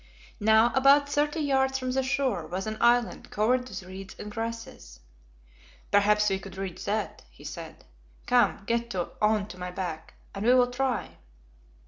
[0.39, 4.99] Now, about thirty yards from the shore was an island covered with reeds and grasses.
[5.91, 7.85] "Perhaps we could reach that," he said.
[8.25, 11.17] "Come, get on to my back, and we will try."